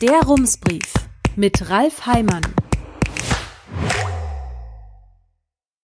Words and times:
Der 0.00 0.22
Rumsbrief 0.22 0.94
mit 1.36 1.68
Ralf 1.68 2.06
Heimann. 2.06 2.40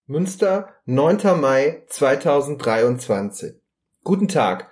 Münster, 0.06 0.70
9. 0.86 1.38
Mai 1.38 1.82
2023. 1.88 3.56
Guten 4.04 4.28
Tag. 4.28 4.70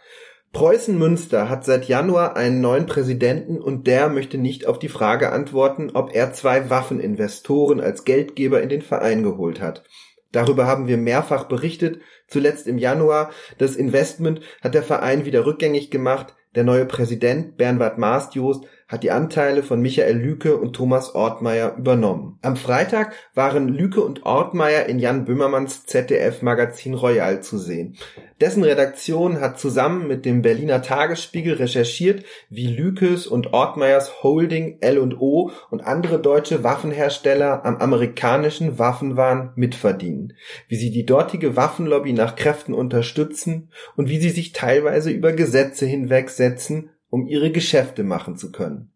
Preußen 0.54 0.96
Münster 0.99 1.51
hat 1.51 1.67
seit 1.67 1.88
Januar 1.88 2.37
einen 2.37 2.62
neuen 2.62 2.87
Präsidenten 2.87 3.61
und 3.61 3.87
der 3.87 4.09
möchte 4.09 4.38
nicht 4.38 4.67
auf 4.67 4.78
die 4.78 4.88
Frage 4.88 5.30
antworten, 5.30 5.90
ob 5.92 6.15
er 6.15 6.33
zwei 6.33 6.71
Waffeninvestoren 6.71 7.83
als 7.83 8.04
Geldgeber 8.04 8.63
in 8.63 8.71
den 8.71 8.81
Verein 8.81 9.22
geholt 9.22 9.61
hat. 9.61 9.85
Darüber 10.33 10.67
haben 10.67 10.88
wir 10.88 10.97
mehrfach 10.97 11.45
berichtet, 11.45 12.01
zuletzt 12.29 12.67
im 12.67 12.79
Januar. 12.79 13.31
Das 13.58 13.76
Investment 13.76 14.40
hat 14.63 14.72
der 14.72 14.83
Verein 14.83 15.26
wieder 15.26 15.45
rückgängig 15.45 15.90
gemacht. 15.90 16.34
Der 16.55 16.65
neue 16.65 16.87
Präsident 16.87 17.59
Bernhard 17.59 17.98
Maastjost 17.98 18.65
hat 18.88 19.02
die 19.02 19.10
Anteile 19.10 19.62
von 19.62 19.80
Michael 19.80 20.16
Lüke 20.16 20.56
und 20.56 20.74
Thomas 20.74 21.14
Ortmeier 21.14 21.77
übernommen. 21.77 22.38
Am 22.42 22.56
Freitag 22.56 23.14
waren 23.34 23.68
Lüke 23.68 24.02
und 24.02 24.24
Ortmeier 24.24 24.86
in 24.86 24.98
Jan 24.98 25.24
Böhmermanns 25.24 25.86
ZDF-Magazin 25.86 26.95
Royal 26.95 27.42
zu 27.42 27.59
sehen. 27.59 27.96
Dessen 28.40 28.62
Redaktion 28.62 29.40
hat 29.40 29.59
zusammen 29.59 30.06
mit 30.06 30.24
dem 30.24 30.42
Berliner 30.42 30.82
Tagesspiegel 30.82 31.54
recherchiert, 31.54 32.24
wie 32.50 32.66
Lükes 32.66 33.26
und 33.26 33.52
Ortmeiers 33.52 34.23
Holding 34.23 34.78
L&O 34.80 35.51
und 35.70 35.87
andere 35.87 36.20
deutsche 36.20 36.62
Waffenhersteller 36.62 37.64
am 37.64 37.76
amerikanischen 37.76 38.78
Waffenwahn 38.78 39.52
mitverdienen, 39.56 40.34
wie 40.68 40.76
sie 40.76 40.90
die 40.90 41.06
dortige 41.06 41.56
Waffenlobby 41.56 42.12
nach 42.12 42.37
Kräften 42.37 42.74
unterstützen 42.74 43.70
und 43.96 44.09
wie 44.09 44.20
sie 44.20 44.30
sich 44.30 44.52
teilweise 44.52 45.10
über 45.10 45.32
Gesetze 45.32 45.87
hinwegsetzen, 45.87 46.90
um 47.14 47.28
ihre 47.28 47.52
Geschäfte 47.52 48.02
machen 48.02 48.36
zu 48.36 48.50
können. 48.50 48.91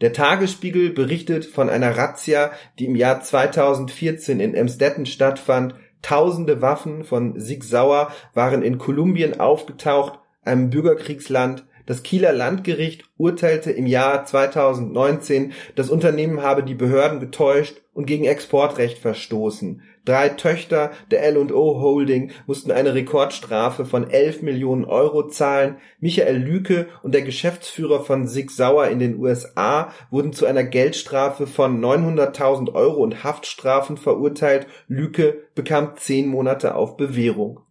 Der 0.00 0.12
Tagesspiegel 0.12 0.90
berichtet 0.90 1.44
von 1.44 1.68
einer 1.68 1.96
Razzia, 1.96 2.52
die 2.78 2.84
im 2.84 2.94
Jahr 2.94 3.22
2014 3.22 4.38
in 4.38 4.54
Emstetten 4.54 5.04
stattfand. 5.04 5.74
Tausende 6.00 6.62
Waffen 6.62 7.02
von 7.02 7.40
Sig 7.40 7.64
Sauer 7.64 8.12
waren 8.34 8.62
in 8.62 8.78
Kolumbien 8.78 9.40
aufgetaucht, 9.40 10.20
einem 10.42 10.70
Bürgerkriegsland, 10.70 11.66
das 11.86 12.02
Kieler 12.02 12.32
Landgericht 12.32 13.04
urteilte 13.16 13.70
im 13.70 13.86
Jahr 13.86 14.24
2019, 14.24 15.52
das 15.74 15.88
Unternehmen 15.90 16.42
habe 16.42 16.62
die 16.62 16.74
Behörden 16.74 17.20
getäuscht 17.20 17.80
und 17.94 18.06
gegen 18.06 18.24
Exportrecht 18.24 18.98
verstoßen. 18.98 19.82
Drei 20.04 20.28
Töchter 20.28 20.92
der 21.10 21.24
L&O 21.24 21.80
Holding 21.80 22.30
mussten 22.46 22.70
eine 22.70 22.94
Rekordstrafe 22.94 23.84
von 23.84 24.08
11 24.08 24.42
Millionen 24.42 24.84
Euro 24.84 25.26
zahlen. 25.26 25.78
Michael 25.98 26.36
Lüke 26.36 26.86
und 27.02 27.12
der 27.12 27.22
Geschäftsführer 27.22 28.04
von 28.04 28.28
Sig 28.28 28.52
Sauer 28.52 28.86
in 28.86 29.00
den 29.00 29.18
USA 29.18 29.92
wurden 30.10 30.32
zu 30.32 30.46
einer 30.46 30.62
Geldstrafe 30.62 31.48
von 31.48 31.84
900.000 31.84 32.72
Euro 32.72 33.02
und 33.02 33.24
Haftstrafen 33.24 33.96
verurteilt. 33.96 34.68
Lüke 34.86 35.42
bekam 35.56 35.96
zehn 35.96 36.28
Monate 36.28 36.76
auf 36.76 36.96
Bewährung. 36.96 37.65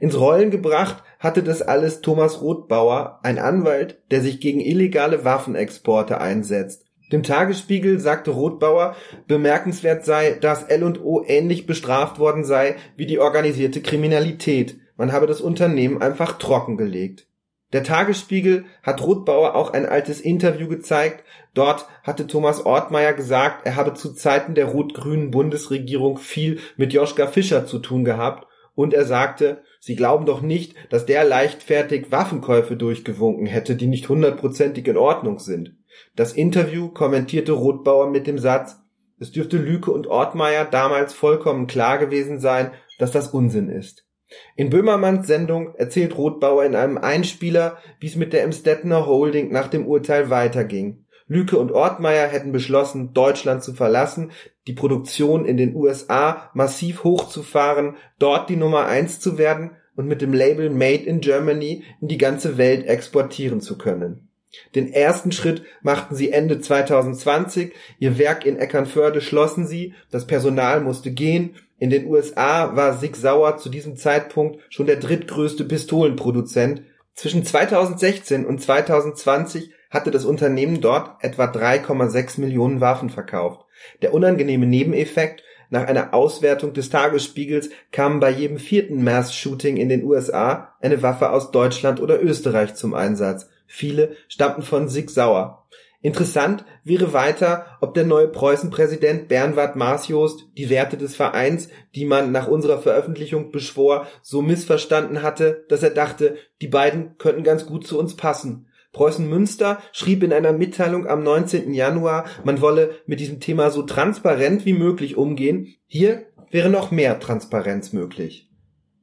Ins 0.00 0.18
Rollen 0.18 0.50
gebracht 0.50 1.02
hatte 1.18 1.42
das 1.42 1.62
alles 1.62 2.00
Thomas 2.00 2.40
Rothbauer, 2.40 3.20
ein 3.22 3.38
Anwalt, 3.38 4.00
der 4.10 4.20
sich 4.20 4.40
gegen 4.40 4.60
illegale 4.60 5.24
Waffenexporte 5.24 6.20
einsetzt. 6.20 6.84
Dem 7.12 7.22
Tagesspiegel 7.22 8.00
sagte 8.00 8.32
Rothbauer, 8.32 8.94
bemerkenswert 9.26 10.04
sei, 10.04 10.32
dass 10.40 10.64
L&O 10.64 11.24
ähnlich 11.26 11.66
bestraft 11.66 12.18
worden 12.18 12.44
sei 12.44 12.76
wie 12.96 13.06
die 13.06 13.18
organisierte 13.18 13.80
Kriminalität. 13.80 14.76
Man 14.96 15.12
habe 15.12 15.26
das 15.26 15.40
Unternehmen 15.40 16.02
einfach 16.02 16.38
trockengelegt. 16.38 17.26
Der 17.72 17.82
Tagesspiegel 17.82 18.64
hat 18.82 19.02
Rothbauer 19.02 19.54
auch 19.54 19.72
ein 19.72 19.86
altes 19.86 20.20
Interview 20.20 20.68
gezeigt. 20.68 21.24
Dort 21.54 21.86
hatte 22.02 22.26
Thomas 22.26 22.64
Ortmeier 22.64 23.12
gesagt, 23.12 23.66
er 23.66 23.76
habe 23.76 23.94
zu 23.94 24.12
Zeiten 24.12 24.54
der 24.54 24.66
rot-grünen 24.66 25.30
Bundesregierung 25.30 26.18
viel 26.18 26.60
mit 26.76 26.92
Joschka 26.92 27.26
Fischer 27.26 27.66
zu 27.66 27.78
tun 27.78 28.04
gehabt 28.04 28.47
und 28.78 28.94
er 28.94 29.06
sagte, 29.06 29.64
Sie 29.80 29.96
glauben 29.96 30.24
doch 30.24 30.40
nicht, 30.40 30.76
dass 30.88 31.04
der 31.04 31.24
leichtfertig 31.24 32.12
Waffenkäufe 32.12 32.76
durchgewunken 32.76 33.46
hätte, 33.46 33.74
die 33.74 33.88
nicht 33.88 34.08
hundertprozentig 34.08 34.86
in 34.86 34.96
Ordnung 34.96 35.40
sind. 35.40 35.74
Das 36.14 36.32
Interview 36.32 36.88
kommentierte 36.88 37.50
Rothbauer 37.50 38.08
mit 38.08 38.28
dem 38.28 38.38
Satz, 38.38 38.76
es 39.18 39.32
dürfte 39.32 39.56
Lüke 39.56 39.90
und 39.90 40.06
Ortmeier 40.06 40.64
damals 40.64 41.12
vollkommen 41.12 41.66
klar 41.66 41.98
gewesen 41.98 42.38
sein, 42.38 42.70
dass 43.00 43.10
das 43.10 43.26
Unsinn 43.26 43.68
ist. 43.68 44.06
In 44.54 44.70
Böhmermanns 44.70 45.26
Sendung 45.26 45.74
erzählt 45.74 46.16
Rothbauer 46.16 46.64
in 46.64 46.76
einem 46.76 46.98
Einspieler, 46.98 47.78
wie 47.98 48.06
es 48.06 48.14
mit 48.14 48.32
der 48.32 48.44
Emstettener 48.44 49.06
Holding 49.06 49.50
nach 49.50 49.66
dem 49.66 49.88
Urteil 49.88 50.30
weiterging. 50.30 51.04
Lüke 51.28 51.58
und 51.58 51.72
Ortmeier 51.72 52.26
hätten 52.26 52.52
beschlossen, 52.52 53.12
Deutschland 53.12 53.62
zu 53.62 53.74
verlassen, 53.74 54.32
die 54.66 54.72
Produktion 54.72 55.44
in 55.44 55.56
den 55.56 55.74
USA 55.76 56.50
massiv 56.54 57.04
hochzufahren, 57.04 57.96
dort 58.18 58.48
die 58.48 58.56
Nummer 58.56 58.86
eins 58.86 59.20
zu 59.20 59.38
werden 59.38 59.72
und 59.94 60.06
mit 60.06 60.22
dem 60.22 60.32
Label 60.32 60.70
Made 60.70 61.04
in 61.04 61.20
Germany 61.20 61.84
in 62.00 62.08
die 62.08 62.18
ganze 62.18 62.56
Welt 62.56 62.86
exportieren 62.86 63.60
zu 63.60 63.76
können. 63.76 64.28
Den 64.74 64.92
ersten 64.92 65.30
Schritt 65.30 65.62
machten 65.82 66.14
sie 66.14 66.32
Ende 66.32 66.60
2020, 66.60 67.72
ihr 67.98 68.18
Werk 68.18 68.46
in 68.46 68.56
Eckernförde 68.56 69.20
schlossen 69.20 69.66
sie, 69.66 69.94
das 70.10 70.26
Personal 70.26 70.80
musste 70.80 71.10
gehen, 71.10 71.56
in 71.78 71.90
den 71.90 72.06
USA 72.06 72.74
war 72.74 72.98
Sig 72.98 73.14
Sauer 73.14 73.56
zu 73.58 73.68
diesem 73.68 73.96
Zeitpunkt 73.96 74.60
schon 74.68 74.86
der 74.86 74.96
drittgrößte 74.96 75.64
Pistolenproduzent, 75.64 76.82
zwischen 77.14 77.44
2016 77.44 78.46
und 78.46 78.60
2020 78.62 79.72
hatte 79.90 80.10
das 80.10 80.24
Unternehmen 80.24 80.80
dort 80.80 81.22
etwa 81.22 81.44
3,6 81.44 82.40
Millionen 82.40 82.80
Waffen 82.80 83.10
verkauft. 83.10 83.64
Der 84.02 84.12
unangenehme 84.14 84.66
Nebeneffekt 84.66 85.42
nach 85.70 85.86
einer 85.86 86.14
Auswertung 86.14 86.72
des 86.72 86.90
Tagesspiegels 86.90 87.70
kam 87.92 88.20
bei 88.20 88.30
jedem 88.30 88.58
vierten 88.58 89.04
Mass-Shooting 89.04 89.76
in 89.76 89.88
den 89.88 90.04
USA 90.04 90.74
eine 90.80 91.02
Waffe 91.02 91.30
aus 91.30 91.50
Deutschland 91.50 92.00
oder 92.00 92.22
Österreich 92.22 92.74
zum 92.74 92.94
Einsatz. 92.94 93.48
Viele 93.66 94.16
stammten 94.28 94.62
von 94.62 94.88
Sig 94.88 95.10
Sauer. 95.10 95.66
Interessant 96.00 96.64
wäre 96.84 97.12
weiter, 97.12 97.66
ob 97.80 97.92
der 97.94 98.04
neue 98.04 98.28
Preußen-Präsident 98.28 99.26
Bernward 99.26 99.74
Marsjost 99.74 100.46
die 100.56 100.70
Werte 100.70 100.96
des 100.96 101.16
Vereins, 101.16 101.70
die 101.96 102.04
man 102.04 102.30
nach 102.30 102.46
unserer 102.46 102.78
Veröffentlichung 102.78 103.50
beschwor, 103.50 104.06
so 104.22 104.40
missverstanden 104.40 105.22
hatte, 105.22 105.64
dass 105.68 105.82
er 105.82 105.90
dachte, 105.90 106.36
die 106.62 106.68
beiden 106.68 107.18
könnten 107.18 107.42
ganz 107.42 107.66
gut 107.66 107.84
zu 107.84 107.98
uns 107.98 108.14
passen. 108.14 108.67
Preußen 108.92 109.28
Münster 109.28 109.82
schrieb 109.92 110.22
in 110.22 110.32
einer 110.32 110.52
Mitteilung 110.52 111.06
am 111.06 111.22
19. 111.22 111.74
Januar, 111.74 112.24
man 112.44 112.60
wolle 112.60 112.96
mit 113.06 113.20
diesem 113.20 113.40
Thema 113.40 113.70
so 113.70 113.82
transparent 113.82 114.64
wie 114.64 114.72
möglich 114.72 115.16
umgehen. 115.16 115.74
Hier 115.86 116.26
wäre 116.50 116.70
noch 116.70 116.90
mehr 116.90 117.20
Transparenz 117.20 117.92
möglich. 117.92 118.50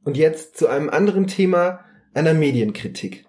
Und 0.03 0.17
jetzt 0.17 0.57
zu 0.57 0.67
einem 0.67 0.89
anderen 0.89 1.27
Thema, 1.27 1.81
einer 2.13 2.33
Medienkritik. 2.33 3.24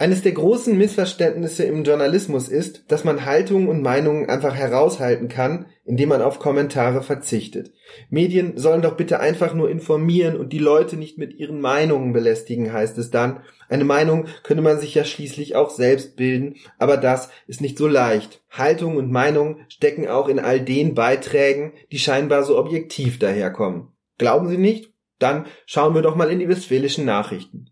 Eines 0.00 0.22
der 0.22 0.30
großen 0.30 0.78
Missverständnisse 0.78 1.64
im 1.64 1.82
Journalismus 1.82 2.48
ist, 2.48 2.84
dass 2.86 3.02
man 3.02 3.24
Haltungen 3.24 3.66
und 3.66 3.82
Meinungen 3.82 4.30
einfach 4.30 4.54
heraushalten 4.54 5.26
kann, 5.26 5.66
indem 5.84 6.10
man 6.10 6.22
auf 6.22 6.38
Kommentare 6.38 7.02
verzichtet. 7.02 7.72
Medien 8.08 8.56
sollen 8.56 8.80
doch 8.80 8.96
bitte 8.96 9.18
einfach 9.18 9.54
nur 9.54 9.68
informieren 9.68 10.36
und 10.36 10.52
die 10.52 10.60
Leute 10.60 10.96
nicht 10.96 11.18
mit 11.18 11.34
ihren 11.34 11.60
Meinungen 11.60 12.12
belästigen, 12.12 12.72
heißt 12.72 12.96
es 12.98 13.10
dann. 13.10 13.40
Eine 13.68 13.84
Meinung 13.84 14.26
könne 14.44 14.62
man 14.62 14.78
sich 14.78 14.94
ja 14.94 15.02
schließlich 15.02 15.56
auch 15.56 15.70
selbst 15.70 16.14
bilden, 16.14 16.54
aber 16.78 16.96
das 16.96 17.30
ist 17.48 17.60
nicht 17.60 17.76
so 17.76 17.88
leicht. 17.88 18.40
Haltung 18.50 18.98
und 18.98 19.10
Meinung 19.10 19.62
stecken 19.68 20.06
auch 20.06 20.28
in 20.28 20.38
all 20.38 20.60
den 20.60 20.94
Beiträgen, 20.94 21.72
die 21.90 21.98
scheinbar 21.98 22.44
so 22.44 22.56
objektiv 22.56 23.18
daherkommen. 23.18 23.88
Glauben 24.16 24.48
Sie 24.48 24.58
nicht? 24.58 24.92
Dann 25.18 25.46
schauen 25.66 25.96
wir 25.96 26.02
doch 26.02 26.14
mal 26.14 26.30
in 26.30 26.38
die 26.38 26.48
westfälischen 26.48 27.04
Nachrichten. 27.04 27.70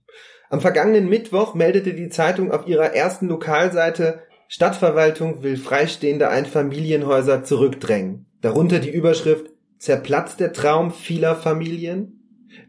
Am 0.48 0.60
vergangenen 0.60 1.08
Mittwoch 1.08 1.54
meldete 1.54 1.94
die 1.94 2.08
Zeitung 2.08 2.52
auf 2.52 2.66
ihrer 2.66 2.94
ersten 2.94 3.28
Lokalseite, 3.28 4.20
Stadtverwaltung 4.48 5.42
will 5.42 5.56
freistehende 5.56 6.28
Einfamilienhäuser 6.28 7.42
zurückdrängen. 7.42 8.26
Darunter 8.40 8.78
die 8.78 8.90
Überschrift 8.90 9.50
Zerplatzt 9.78 10.40
der 10.40 10.52
Traum 10.52 10.90
vieler 10.90 11.36
Familien? 11.36 12.16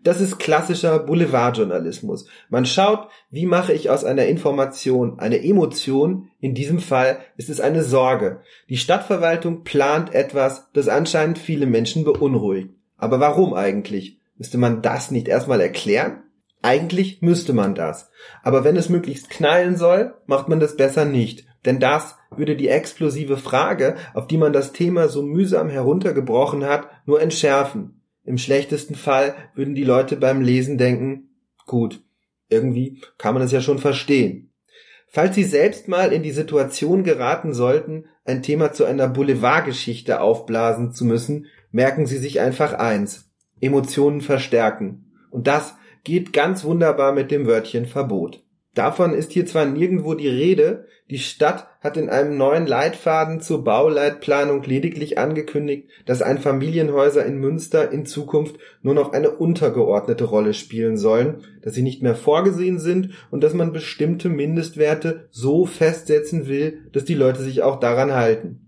Das 0.03 0.19
ist 0.19 0.39
klassischer 0.39 0.99
Boulevardjournalismus. 0.99 2.27
Man 2.49 2.65
schaut, 2.65 3.07
wie 3.29 3.45
mache 3.45 3.73
ich 3.73 3.89
aus 3.89 4.03
einer 4.03 4.25
Information 4.25 5.19
eine 5.19 5.43
Emotion, 5.43 6.29
in 6.39 6.53
diesem 6.53 6.79
Fall 6.79 7.19
ist 7.37 7.49
es 7.49 7.61
eine 7.61 7.83
Sorge. 7.83 8.41
Die 8.69 8.77
Stadtverwaltung 8.77 9.63
plant 9.63 10.13
etwas, 10.13 10.67
das 10.73 10.89
anscheinend 10.89 11.39
viele 11.39 11.65
Menschen 11.65 12.03
beunruhigt. 12.03 12.71
Aber 12.97 13.19
warum 13.19 13.53
eigentlich? 13.53 14.19
Müsste 14.37 14.57
man 14.57 14.81
das 14.81 15.09
nicht 15.11 15.27
erstmal 15.27 15.61
erklären? 15.61 16.23
Eigentlich 16.61 17.21
müsste 17.21 17.53
man 17.53 17.75
das. 17.75 18.09
Aber 18.43 18.63
wenn 18.63 18.75
es 18.75 18.89
möglichst 18.89 19.29
knallen 19.29 19.75
soll, 19.77 20.15
macht 20.25 20.49
man 20.49 20.59
das 20.59 20.75
besser 20.75 21.05
nicht. 21.05 21.45
Denn 21.65 21.79
das 21.79 22.15
würde 22.35 22.55
die 22.55 22.69
explosive 22.69 23.37
Frage, 23.37 23.95
auf 24.13 24.27
die 24.27 24.37
man 24.37 24.53
das 24.53 24.73
Thema 24.73 25.07
so 25.07 25.21
mühsam 25.21 25.69
heruntergebrochen 25.69 26.65
hat, 26.65 26.87
nur 27.05 27.21
entschärfen. 27.21 28.01
Im 28.23 28.37
schlechtesten 28.37 28.95
Fall 28.95 29.35
würden 29.55 29.75
die 29.75 29.83
Leute 29.83 30.17
beim 30.17 30.41
Lesen 30.41 30.77
denken, 30.77 31.29
gut, 31.65 32.01
irgendwie 32.49 33.01
kann 33.17 33.33
man 33.33 33.43
es 33.43 33.51
ja 33.51 33.61
schon 33.61 33.79
verstehen. 33.79 34.51
Falls 35.07 35.35
Sie 35.35 35.45
selbst 35.45 35.87
mal 35.87 36.11
in 36.11 36.23
die 36.23 36.31
Situation 36.31 37.03
geraten 37.03 37.53
sollten, 37.53 38.05
ein 38.25 38.43
Thema 38.43 38.73
zu 38.73 38.83
einer 38.83 39.07
Boulevardgeschichte 39.07 40.19
aufblasen 40.19 40.91
zu 40.91 41.05
müssen, 41.05 41.45
merken 41.71 42.05
Sie 42.05 42.17
sich 42.17 42.41
einfach 42.41 42.73
eins. 42.73 43.29
Emotionen 43.61 44.21
verstärken. 44.21 45.11
Und 45.31 45.47
das 45.47 45.75
geht 46.07 46.31
ganz 46.31 46.63
wunderbar 46.63 47.11
mit 47.11 47.31
dem 47.31 47.47
Wörtchen 47.47 47.85
Verbot. 47.85 48.41
Davon 48.73 49.13
ist 49.13 49.33
hier 49.33 49.45
zwar 49.45 49.65
nirgendwo 49.65 50.13
die 50.13 50.29
Rede, 50.29 50.85
die 51.09 51.19
Stadt 51.19 51.67
hat 51.81 51.97
in 51.97 52.09
einem 52.09 52.37
neuen 52.37 52.65
Leitfaden 52.65 53.41
zur 53.41 53.65
Bauleitplanung 53.65 54.63
lediglich 54.63 55.17
angekündigt, 55.17 55.89
dass 56.05 56.21
Einfamilienhäuser 56.21 57.25
in 57.25 57.39
Münster 57.39 57.91
in 57.91 58.05
Zukunft 58.05 58.55
nur 58.81 58.93
noch 58.93 59.11
eine 59.11 59.31
untergeordnete 59.31 60.23
Rolle 60.23 60.53
spielen 60.53 60.95
sollen, 60.95 61.43
dass 61.61 61.73
sie 61.73 61.81
nicht 61.81 62.01
mehr 62.01 62.15
vorgesehen 62.15 62.79
sind 62.79 63.09
und 63.29 63.43
dass 63.43 63.53
man 63.53 63.73
bestimmte 63.73 64.29
Mindestwerte 64.29 65.27
so 65.29 65.65
festsetzen 65.65 66.47
will, 66.47 66.85
dass 66.93 67.03
die 67.03 67.15
Leute 67.15 67.41
sich 67.41 67.63
auch 67.63 67.81
daran 67.81 68.13
halten. 68.13 68.61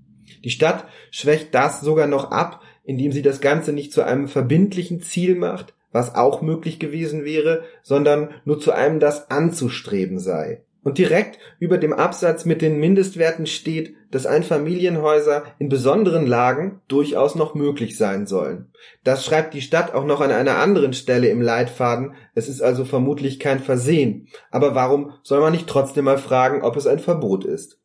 Die 0.44 0.50
Stadt 0.50 0.84
schwächt 1.10 1.56
das 1.56 1.80
sogar 1.80 2.08
noch 2.08 2.32
ab, 2.32 2.62
indem 2.84 3.14
sie 3.14 3.22
das 3.22 3.40
Ganze 3.40 3.72
nicht 3.72 3.94
zu 3.94 4.02
einem 4.02 4.28
verbindlichen 4.28 5.00
Ziel 5.00 5.36
macht, 5.36 5.74
was 5.92 6.16
auch 6.16 6.42
möglich 6.42 6.80
gewesen 6.80 7.26
wäre, 7.26 7.64
sondern 7.84 8.30
nur 8.46 8.60
zu 8.60 8.72
einem 8.72 9.00
das 9.00 9.32
anzustreben 9.32 10.20
sei. 10.20 10.64
Und 10.82 10.98
direkt 10.98 11.40
über 11.60 11.78
dem 11.78 11.92
Absatz 11.92 12.46
mit 12.46 12.62
den 12.62 12.80
Mindestwerten 12.80 13.46
steht, 13.48 13.96
dass 14.12 14.26
Einfamilienhäuser 14.26 15.44
in 15.60 15.68
besonderen 15.68 16.26
Lagen 16.26 16.82
durchaus 16.88 17.36
noch 17.36 17.54
möglich 17.54 17.98
sein 17.98 18.28
sollen. 18.28 18.72
Das 19.04 19.26
schreibt 19.26 19.54
die 19.54 19.62
Stadt 19.62 19.94
auch 19.94 20.06
noch 20.06 20.22
an 20.22 20.32
einer 20.32 20.58
anderen 20.58 20.94
Stelle 20.94 21.28
im 21.28 21.42
Leitfaden. 21.42 22.14
Es 22.34 22.48
ist 22.48 22.62
also 22.62 22.86
vermutlich 22.86 23.40
kein 23.40 23.60
Versehen. 23.60 24.30
Aber 24.52 24.74
warum 24.74 25.12
soll 25.22 25.42
man 25.42 25.52
nicht 25.52 25.68
trotzdem 25.68 26.06
mal 26.06 26.18
fragen, 26.18 26.62
ob 26.62 26.78
es 26.78 26.88
ein 26.88 27.00
Verbot 27.00 27.44
ist? 27.44 27.78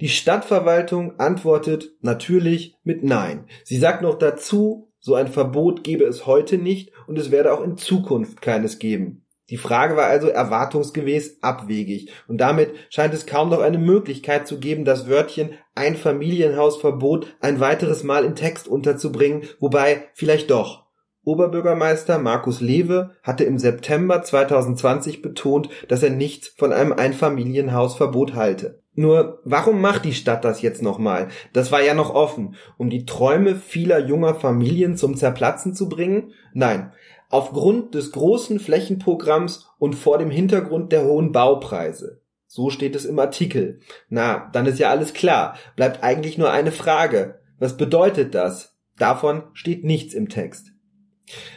Die 0.00 0.08
Stadtverwaltung 0.08 1.20
antwortet 1.20 1.92
natürlich 2.00 2.76
mit 2.82 3.04
Nein. 3.04 3.46
Sie 3.62 3.78
sagt 3.78 4.02
noch 4.02 4.18
dazu, 4.18 4.90
so 5.04 5.14
ein 5.14 5.28
Verbot 5.28 5.84
gebe 5.84 6.04
es 6.04 6.24
heute 6.24 6.56
nicht 6.56 6.90
und 7.06 7.18
es 7.18 7.30
werde 7.30 7.52
auch 7.52 7.62
in 7.62 7.76
Zukunft 7.76 8.40
keines 8.40 8.78
geben. 8.78 9.26
Die 9.50 9.58
Frage 9.58 9.98
war 9.98 10.06
also 10.06 10.28
erwartungsgemäß 10.28 11.42
abwegig 11.42 12.10
und 12.26 12.38
damit 12.38 12.70
scheint 12.88 13.12
es 13.12 13.26
kaum 13.26 13.50
noch 13.50 13.60
eine 13.60 13.76
Möglichkeit 13.76 14.48
zu 14.48 14.58
geben, 14.58 14.86
das 14.86 15.06
Wörtchen 15.06 15.50
Einfamilienhausverbot 15.74 17.36
ein 17.40 17.60
weiteres 17.60 18.02
Mal 18.02 18.24
in 18.24 18.34
Text 18.34 18.66
unterzubringen, 18.66 19.42
wobei 19.60 20.04
vielleicht 20.14 20.50
doch. 20.50 20.86
Oberbürgermeister 21.22 22.18
Markus 22.18 22.62
Lewe 22.62 23.10
hatte 23.22 23.44
im 23.44 23.58
September 23.58 24.22
2020 24.22 25.20
betont, 25.20 25.68
dass 25.88 26.02
er 26.02 26.10
nichts 26.10 26.48
von 26.48 26.72
einem 26.72 26.94
Einfamilienhausverbot 26.94 28.34
halte. 28.34 28.83
Nur, 28.96 29.40
warum 29.44 29.80
macht 29.80 30.04
die 30.04 30.14
Stadt 30.14 30.44
das 30.44 30.62
jetzt 30.62 30.82
nochmal? 30.82 31.28
Das 31.52 31.72
war 31.72 31.82
ja 31.82 31.94
noch 31.94 32.14
offen. 32.14 32.54
Um 32.76 32.90
die 32.90 33.06
Träume 33.06 33.56
vieler 33.56 33.98
junger 33.98 34.34
Familien 34.34 34.96
zum 34.96 35.16
Zerplatzen 35.16 35.74
zu 35.74 35.88
bringen? 35.88 36.32
Nein. 36.52 36.92
Aufgrund 37.28 37.94
des 37.94 38.12
großen 38.12 38.60
Flächenprogramms 38.60 39.68
und 39.78 39.94
vor 39.94 40.18
dem 40.18 40.30
Hintergrund 40.30 40.92
der 40.92 41.04
hohen 41.04 41.32
Baupreise. 41.32 42.20
So 42.46 42.70
steht 42.70 42.94
es 42.94 43.04
im 43.04 43.18
Artikel. 43.18 43.80
Na, 44.08 44.48
dann 44.52 44.66
ist 44.66 44.78
ja 44.78 44.90
alles 44.90 45.12
klar. 45.12 45.56
Bleibt 45.74 46.04
eigentlich 46.04 46.38
nur 46.38 46.52
eine 46.52 46.70
Frage. 46.70 47.40
Was 47.58 47.76
bedeutet 47.76 48.34
das? 48.34 48.76
Davon 48.96 49.42
steht 49.54 49.82
nichts 49.82 50.14
im 50.14 50.28
Text. 50.28 50.73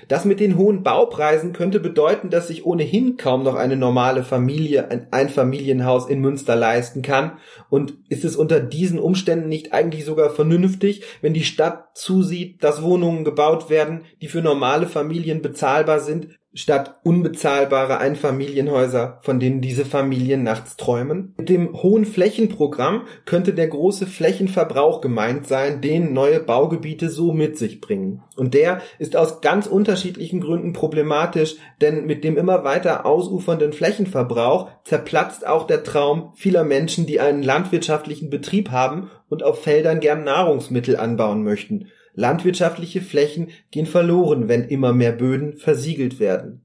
Das 0.07 0.23
mit 0.23 0.39
den 0.39 0.57
hohen 0.57 0.83
Baupreisen 0.83 1.51
könnte 1.51 1.79
bedeuten, 1.79 2.29
dass 2.29 2.47
sich 2.47 2.65
ohnehin 2.65 3.17
kaum 3.17 3.43
noch 3.43 3.55
eine 3.55 3.75
normale 3.75 4.23
Familie 4.23 4.89
ein 4.89 5.07
Einfamilienhaus 5.11 6.09
in 6.09 6.21
Münster 6.21 6.55
leisten 6.55 7.01
kann. 7.01 7.37
Und 7.69 7.97
ist 8.07 8.23
es 8.23 8.37
unter 8.37 8.61
diesen 8.61 8.99
Umständen 8.99 9.49
nicht 9.49 9.73
eigentlich 9.73 10.05
sogar 10.05 10.29
vernünftig, 10.29 11.03
wenn 11.21 11.33
die 11.33 11.43
Stadt 11.43 11.97
zusieht, 11.97 12.63
dass 12.63 12.81
Wohnungen 12.81 13.25
gebaut 13.25 13.69
werden, 13.69 14.05
die 14.21 14.27
für 14.27 14.41
normale 14.41 14.87
Familien 14.87 15.41
bezahlbar 15.41 15.99
sind, 15.99 16.29
statt 16.57 16.95
unbezahlbare 17.04 18.00
Einfamilienhäuser, 18.00 19.19
von 19.21 19.39
denen 19.39 19.62
diese 19.62 19.86
Familien 19.86 20.42
nachts 20.42 20.75
träumen. 20.75 21.36
Mit 21.38 21.50
dem 21.50 21.71
hohen 21.71 22.04
Flächenprogramm 22.04 23.04
könnte 23.25 23.54
der 23.54 23.68
große 23.68 24.07
Flächenverbrauch 24.07 25.01
gemeint 25.01 25.45
sein, 25.45 25.81
den 25.81 26.13
neue 26.13 26.39
Baugebiete 26.39 27.09
so 27.09 27.31
mit 27.31 27.59
sich 27.59 27.80
bringen. 27.80 28.24
Und 28.36 28.56
der 28.56 28.81
ist 28.98 29.15
aus 29.15 29.42
ganz 29.42 29.68
unterschiedlichen 29.68 30.42
Gründen 30.42 30.74
problematisch, 30.74 31.57
denn 31.80 32.07
mit 32.07 32.24
dem 32.24 32.38
immer 32.38 32.63
weiter 32.63 33.06
ausufernden 33.06 33.71
Flächenverbrauch 33.71 34.69
zerplatzt 34.83 35.45
auch 35.45 35.68
der 35.68 35.83
Traum 35.83 36.31
vieler 36.36 36.63
Menschen, 36.63 37.06
die 37.06 37.19
einen 37.19 37.44
landwirtschaftlichen 37.44 38.31
Betrieb 38.31 38.71
haben 38.71 39.12
und 39.30 39.44
auf 39.44 39.62
Feldern 39.62 40.00
gern 40.00 40.24
Nahrungsmittel 40.24 40.98
anbauen 40.98 41.44
möchten. 41.44 41.89
Landwirtschaftliche 42.17 43.01
Flächen 43.01 43.51
gehen 43.71 43.85
verloren, 43.85 44.49
wenn 44.49 44.65
immer 44.65 44.91
mehr 44.91 45.13
Böden 45.13 45.55
versiegelt 45.57 46.19
werden. 46.19 46.63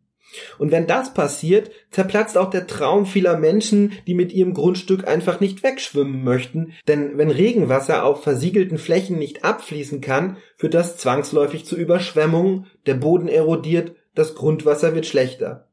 Und 0.58 0.72
wenn 0.72 0.86
das 0.86 1.12
passiert, 1.12 1.70
zerplatzt 1.90 2.38
auch 2.38 2.48
der 2.48 2.66
Traum 2.66 3.04
vieler 3.04 3.36
Menschen, 3.36 3.92
die 4.06 4.14
mit 4.14 4.32
ihrem 4.32 4.54
Grundstück 4.54 5.06
einfach 5.06 5.40
nicht 5.40 5.62
wegschwimmen 5.62 6.24
möchten, 6.24 6.72
denn 6.88 7.18
wenn 7.18 7.30
Regenwasser 7.30 8.04
auf 8.04 8.22
versiegelten 8.22 8.78
Flächen 8.78 9.18
nicht 9.18 9.44
abfließen 9.44 10.00
kann, 10.00 10.38
führt 10.56 10.72
das 10.72 10.96
zwangsläufig 10.96 11.66
zu 11.66 11.76
Überschwemmungen, 11.76 12.66
der 12.86 12.94
Boden 12.94 13.28
erodiert, 13.28 13.94
das 14.14 14.34
Grundwasser 14.34 14.94
wird 14.94 15.04
schlechter. 15.04 15.68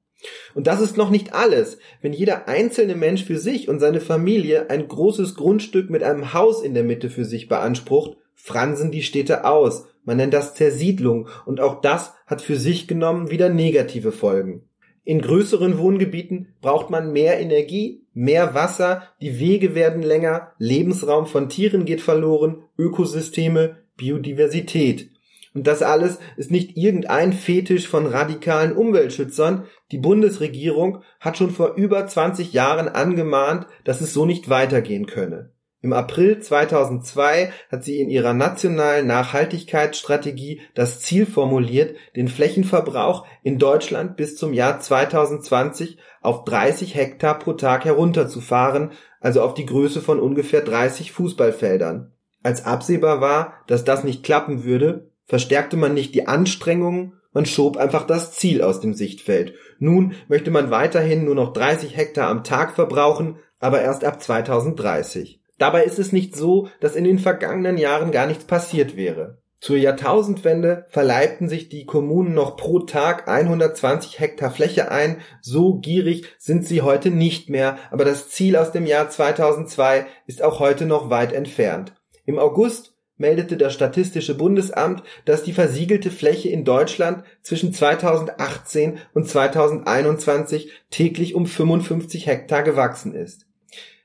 Und 0.54 0.68
das 0.68 0.82
ist 0.82 0.98
noch 0.98 1.10
nicht 1.10 1.34
alles. 1.34 1.78
Wenn 2.02 2.12
jeder 2.12 2.50
einzelne 2.50 2.96
Mensch 2.96 3.24
für 3.24 3.38
sich 3.38 3.70
und 3.70 3.80
seine 3.80 4.02
Familie 4.02 4.70
ein 4.70 4.86
großes 4.86 5.36
Grundstück 5.36 5.90
mit 5.90 6.04
einem 6.04 6.34
Haus 6.34 6.62
in 6.62 6.74
der 6.74 6.84
Mitte 6.84 7.10
für 7.10 7.24
sich 7.24 7.48
beansprucht, 7.48 8.18
fransen 8.42 8.92
die 8.92 9.04
Städte 9.04 9.46
aus. 9.46 9.88
Man 10.06 10.18
nennt 10.18 10.34
das 10.34 10.56
Zersiedlung 10.56 11.28
und 11.46 11.60
auch 11.60 11.82
das 11.82 12.14
hat 12.26 12.42
für 12.42 12.56
sich 12.56 12.88
genommen 12.88 13.30
wieder 13.30 13.50
negative 13.50 14.12
Folgen. 14.12 14.64
In 15.04 15.22
größeren 15.22 15.78
Wohngebieten 15.78 16.54
braucht 16.62 16.90
man 16.90 17.12
mehr 17.12 17.40
Energie, 17.40 18.04
mehr 18.14 18.54
Wasser, 18.54 19.04
die 19.22 19.40
Wege 19.40 19.76
werden 19.76 20.04
länger, 20.04 20.52
Lebensraum 20.58 21.26
von 21.26 21.50
Tieren 21.50 21.86
geht 21.86 22.02
verloren, 22.02 22.64
Ökosysteme, 22.78 23.78
Biodiversität. 23.98 25.10
Und 25.54 25.68
das 25.68 25.82
alles 25.82 26.20
ist 26.38 26.52
nicht 26.52 26.78
irgendein 26.78 27.34
Fetisch 27.34 27.88
von 27.88 28.06
radikalen 28.06 28.72
Umweltschützern. 28.74 29.66
Die 29.92 29.98
Bundesregierung 29.98 31.02
hat 31.20 31.38
schon 31.38 31.50
vor 31.50 31.74
über 31.76 32.06
20 32.06 32.54
Jahren 32.54 32.88
angemahnt, 32.88 33.66
dass 33.84 34.02
es 34.02 34.14
so 34.14 34.26
nicht 34.26 34.50
weitergehen 34.50 35.08
könne. 35.08 35.52
Im 35.82 35.94
April 35.94 36.40
2002 36.40 37.54
hat 37.72 37.86
sie 37.86 38.02
in 38.02 38.10
ihrer 38.10 38.34
nationalen 38.34 39.08
Nachhaltigkeitsstrategie 39.08 40.60
das 40.76 41.00
Ziel 41.00 41.26
formuliert, 41.26 41.96
den 42.18 42.28
Flächenverbrauch 42.28 43.26
in 43.44 43.60
Deutschland 43.60 44.18
bis 44.18 44.36
zum 44.36 44.52
Jahr 44.52 44.82
2020 44.82 45.98
auf 46.22 46.44
30 46.44 46.96
Hektar 46.96 47.40
pro 47.40 47.54
Tag 47.54 47.86
herunterzufahren, 47.86 48.92
also 49.22 49.42
auf 49.42 49.54
die 49.54 49.66
Größe 49.66 50.02
von 50.02 50.20
ungefähr 50.20 50.62
30 50.62 51.14
Fußballfeldern. 51.14 52.12
Als 52.44 52.66
absehbar 52.66 53.22
war, 53.22 53.54
dass 53.68 53.86
das 53.86 54.04
nicht 54.04 54.24
klappen 54.24 54.66
würde, 54.66 55.12
verstärkte 55.28 55.78
man 55.78 55.94
nicht 55.94 56.14
die 56.14 56.28
Anstrengungen, 56.28 57.14
man 57.32 57.46
schob 57.46 57.78
einfach 57.78 58.06
das 58.06 58.34
Ziel 58.34 58.62
aus 58.64 58.82
dem 58.82 58.94
Sichtfeld. 58.94 59.54
Nun 59.78 60.16
möchte 60.28 60.52
man 60.52 60.72
weiterhin 60.72 61.24
nur 61.24 61.36
noch 61.36 61.54
30 61.54 61.96
Hektar 61.96 62.28
am 62.28 62.44
Tag 62.44 62.76
verbrauchen, 62.76 63.38
aber 63.60 63.82
erst 63.82 64.04
ab 64.04 64.22
2030. 64.22 65.39
Dabei 65.60 65.84
ist 65.84 66.00
es 66.00 66.12
nicht 66.12 66.36
so, 66.36 66.70
dass 66.80 66.96
in 66.96 67.04
den 67.04 67.20
vergangenen 67.20 67.78
Jahren 67.78 68.12
gar 68.12 68.26
nichts 68.26 68.46
passiert 68.46 68.96
wäre. 68.96 69.38
Zur 69.60 69.76
Jahrtausendwende 69.76 70.86
verleibten 70.88 71.50
sich 71.50 71.68
die 71.68 71.86
Kommunen 71.86 72.34
noch 72.34 72.56
pro 72.56 72.80
Tag 72.80 73.28
120 73.28 74.18
Hektar 74.18 74.52
Fläche 74.52 74.90
ein. 74.90 75.18
So 75.42 75.76
gierig 75.76 76.24
sind 76.38 76.66
sie 76.66 76.82
heute 76.82 77.12
nicht 77.12 77.50
mehr, 77.50 77.78
aber 77.92 78.06
das 78.06 78.30
Ziel 78.30 78.56
aus 78.56 78.72
dem 78.72 78.86
Jahr 78.86 79.10
2002 79.10 80.06
ist 80.26 80.42
auch 80.42 80.60
heute 80.62 80.86
noch 80.86 81.10
weit 81.10 81.34
entfernt. 81.34 81.94
Im 82.26 82.40
August 82.40 82.94
meldete 83.18 83.58
das 83.58 83.74
Statistische 83.74 84.36
Bundesamt, 84.36 85.04
dass 85.26 85.44
die 85.44 85.52
versiegelte 85.52 86.10
Fläche 86.10 86.48
in 86.48 86.64
Deutschland 86.64 87.26
zwischen 87.42 87.74
2018 87.74 89.00
und 89.14 89.28
2021 89.28 90.72
täglich 90.90 91.36
um 91.36 91.46
55 91.46 92.28
Hektar 92.28 92.64
gewachsen 92.64 93.14
ist. 93.14 93.49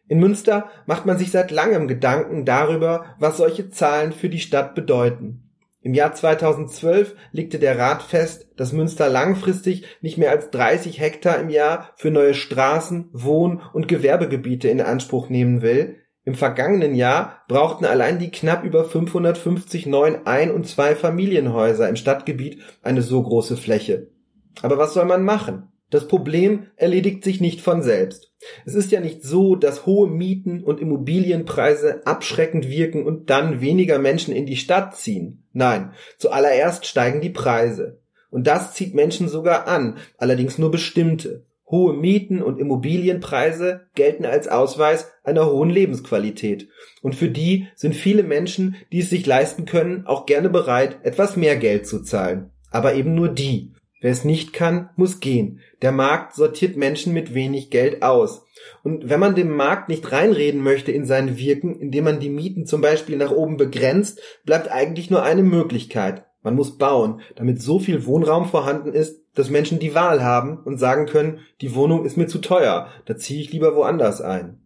In 0.07 0.21
Münster 0.21 0.71
macht 0.87 1.07
man 1.07 1.17
sich 1.17 1.31
seit 1.31 1.51
langem 1.51 1.89
Gedanken 1.89 2.45
darüber, 2.45 3.17
was 3.19 3.39
solche 3.39 3.71
Zahlen 3.71 4.13
für 4.13 4.29
die 4.29 4.41
Stadt 4.41 4.75
bedeuten. 4.75 5.45
Im 5.81 5.93
Jahr 5.93 6.15
2012 6.15 7.15
legte 7.31 7.59
der 7.59 7.79
Rat 7.79 8.03
fest, 8.03 8.49
dass 8.57 8.73
Münster 8.73 9.09
langfristig 9.11 9.85
nicht 10.01 10.17
mehr 10.17 10.31
als 10.31 10.51
30 10.51 10.99
Hektar 10.99 11.39
im 11.39 11.51
Jahr 11.51 11.91
für 11.97 12.11
neue 12.11 12.33
Straßen, 12.33 13.11
Wohn- 13.13 13.61
und 13.75 13.87
Gewerbegebiete 13.87 14.69
in 14.69 14.81
Anspruch 14.81 15.29
nehmen 15.29 15.61
will. 15.61 15.97
Im 16.25 16.35
vergangenen 16.37 16.95
Jahr 16.95 17.43
brauchten 17.49 17.85
allein 17.85 18.19
die 18.19 18.31
knapp 18.31 18.65
über 18.65 18.87
550 18.87 19.85
neuen 19.85 20.27
Ein- 20.27 20.53
und 20.53 20.67
Zwei-Familienhäuser 20.67 21.87
im 21.87 21.97
Stadtgebiet 21.97 22.63
eine 22.83 23.03
so 23.03 23.23
große 23.23 23.59
Fläche. 23.59 24.09
Aber 24.63 24.79
was 24.79 24.95
soll 24.95 25.05
man 25.05 25.23
machen? 25.23 25.69
Das 25.95 26.09
Problem 26.09 26.67
erledigt 26.75 27.23
sich 27.23 27.41
nicht 27.41 27.61
von 27.61 27.81
selbst. 27.81 28.33
Es 28.67 28.75
ist 28.75 28.91
ja 28.91 28.99
nicht 28.99 29.23
so, 29.23 29.55
dass 29.55 29.87
hohe 29.87 30.09
Mieten 30.11 30.65
und 30.65 30.81
Immobilienpreise 30.81 32.05
abschreckend 32.05 32.69
wirken 32.69 33.07
und 33.07 33.31
dann 33.31 33.61
weniger 33.61 34.01
Menschen 34.01 34.35
in 34.35 34.45
die 34.45 34.57
Stadt 34.57 34.97
ziehen. 34.97 35.45
Nein, 35.53 35.93
zuallererst 36.19 36.85
steigen 36.85 37.21
die 37.21 37.31
Preise. 37.31 38.01
Und 38.29 38.49
das 38.49 38.75
zieht 38.75 38.97
Menschen 38.97 39.29
sogar 39.29 39.69
an, 39.69 39.99
allerdings 40.19 40.59
nur 40.59 40.73
bestimmte. 40.73 41.45
Hohe 41.71 41.95
Mieten 41.95 42.43
und 42.43 42.59
Immobilienpreise 42.59 43.83
gelten 43.95 44.25
als 44.25 44.49
Ausweis 44.49 45.13
einer 45.23 45.47
hohen 45.47 45.71
Lebensqualität. 45.71 46.69
Und 47.03 47.15
für 47.15 47.29
die 47.29 47.69
sind 47.77 47.95
viele 47.95 48.25
Menschen, 48.25 48.75
die 48.91 48.99
es 48.99 49.11
sich 49.11 49.27
leisten 49.27 49.65
können, 49.65 50.09
auch 50.09 50.27
gerne 50.27 50.51
bereit, 50.51 50.99
etwas 51.05 51.37
mehr 51.37 51.55
Geld 51.55 51.87
zu 51.87 52.03
zahlen. 52.03 52.51
Aber 52.73 52.95
eben 52.95 53.15
nur 53.15 53.29
die. 53.29 53.74
Wer 54.05 54.13
es 54.13 54.23
nicht 54.23 54.53
kann, 54.53 54.91
muss 54.97 55.19
gehen. 55.19 55.61
Der 55.81 55.91
Markt 55.91 56.35
sortiert 56.35 56.77
Menschen 56.77 57.15
mit 57.15 57.33
wenig 57.33 57.71
Geld 57.71 58.03
aus. 58.03 58.45
Und 58.83 59.09
wenn 59.09 59.19
man 59.19 59.35
dem 59.35 59.57
Markt 59.57 59.89
nicht 59.89 60.13
reinreden 60.13 60.63
möchte 60.63 60.93
in 60.93 61.07
sein 61.07 61.39
Wirken, 61.39 61.81
indem 61.81 62.05
man 62.05 62.21
die 62.21 62.29
Mieten 62.29 62.67
zum 62.67 62.83
Beispiel 62.83 63.17
nach 63.17 63.31
oben 63.31 63.57
begrenzt, 63.57 64.21
bleibt 64.45 64.71
eigentlich 64.71 65.09
nur 65.11 65.23
eine 65.23 65.43
Möglichkeit. 65.43 66.27
Man 66.43 66.55
muss 66.55 66.77
bauen, 66.77 67.23
damit 67.37 67.63
so 67.63 67.79
viel 67.79 68.05
Wohnraum 68.05 68.45
vorhanden 68.45 68.93
ist, 68.93 69.23
dass 69.35 69.49
Menschen 69.49 69.79
die 69.79 69.95
Wahl 69.95 70.23
haben 70.23 70.59
und 70.59 70.77
sagen 70.77 71.07
können, 71.07 71.39
die 71.63 71.75
Wohnung 71.75 72.05
ist 72.05 72.19
mir 72.19 72.27
zu 72.27 72.43
teuer, 72.43 72.89
da 73.07 73.17
ziehe 73.17 73.41
ich 73.41 73.55
lieber 73.55 73.75
woanders 73.75 74.21
ein. 74.21 74.59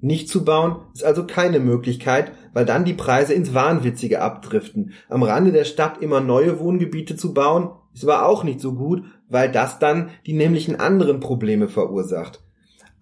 Nicht 0.00 0.28
zu 0.28 0.44
bauen 0.44 0.80
ist 0.94 1.04
also 1.04 1.28
keine 1.28 1.60
Möglichkeit, 1.60 2.32
weil 2.54 2.64
dann 2.64 2.84
die 2.84 2.94
Preise 2.94 3.34
ins 3.34 3.54
Wahnwitzige 3.54 4.20
abdriften. 4.20 4.94
Am 5.08 5.22
Rande 5.22 5.52
der 5.52 5.64
Stadt 5.64 6.02
immer 6.02 6.20
neue 6.20 6.58
Wohngebiete 6.58 7.14
zu 7.14 7.32
bauen, 7.32 7.70
ist 7.94 8.04
aber 8.04 8.26
auch 8.26 8.44
nicht 8.44 8.60
so 8.60 8.74
gut, 8.74 9.04
weil 9.28 9.50
das 9.50 9.78
dann 9.78 10.10
die 10.26 10.32
nämlichen 10.32 10.76
anderen 10.76 11.20
Probleme 11.20 11.68
verursacht. 11.68 12.42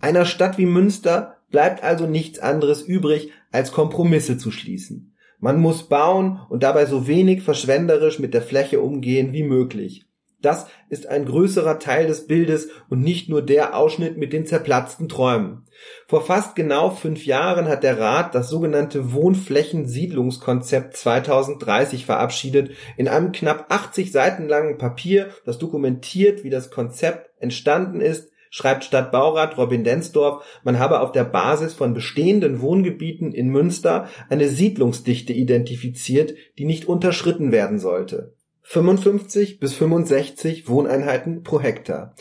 Einer 0.00 0.24
Stadt 0.24 0.58
wie 0.58 0.66
Münster 0.66 1.36
bleibt 1.50 1.82
also 1.82 2.06
nichts 2.06 2.38
anderes 2.38 2.82
übrig, 2.82 3.30
als 3.50 3.72
Kompromisse 3.72 4.38
zu 4.38 4.50
schließen. 4.50 5.14
Man 5.40 5.60
muss 5.60 5.88
bauen 5.88 6.40
und 6.48 6.62
dabei 6.62 6.86
so 6.86 7.06
wenig 7.06 7.42
verschwenderisch 7.42 8.18
mit 8.18 8.34
der 8.34 8.42
Fläche 8.42 8.80
umgehen 8.80 9.32
wie 9.32 9.44
möglich. 9.44 10.07
Das 10.40 10.66
ist 10.88 11.08
ein 11.08 11.24
größerer 11.24 11.80
Teil 11.80 12.06
des 12.06 12.28
Bildes 12.28 12.68
und 12.88 13.00
nicht 13.00 13.28
nur 13.28 13.42
der 13.42 13.76
Ausschnitt 13.76 14.16
mit 14.16 14.32
den 14.32 14.46
zerplatzten 14.46 15.08
Träumen. 15.08 15.66
Vor 16.06 16.24
fast 16.24 16.54
genau 16.54 16.90
fünf 16.90 17.26
Jahren 17.26 17.66
hat 17.66 17.82
der 17.82 17.98
Rat 17.98 18.36
das 18.36 18.48
sogenannte 18.48 19.12
Wohnflächensiedlungskonzept 19.12 20.96
2030 20.96 22.06
verabschiedet, 22.06 22.70
in 22.96 23.08
einem 23.08 23.32
knapp 23.32 23.66
80 23.68 24.12
Seiten 24.12 24.48
langen 24.48 24.78
Papier, 24.78 25.30
das 25.44 25.58
dokumentiert, 25.58 26.44
wie 26.44 26.50
das 26.50 26.70
Konzept 26.70 27.30
entstanden 27.40 28.00
ist, 28.00 28.30
schreibt 28.50 28.84
Stadtbaurat 28.84 29.58
Robin 29.58 29.82
Densdorf, 29.82 30.44
man 30.62 30.78
habe 30.78 31.00
auf 31.00 31.10
der 31.12 31.24
Basis 31.24 31.74
von 31.74 31.94
bestehenden 31.94 32.60
Wohngebieten 32.60 33.32
in 33.32 33.48
Münster 33.48 34.08
eine 34.28 34.48
Siedlungsdichte 34.48 35.32
identifiziert, 35.32 36.34
die 36.58 36.64
nicht 36.64 36.86
unterschritten 36.86 37.52
werden 37.52 37.78
sollte. 37.78 38.37
55 38.70 39.60
bis 39.60 39.72
65 39.72 40.68
Wohneinheiten 40.68 41.42
pro 41.42 41.58
Hektar. 41.58 42.14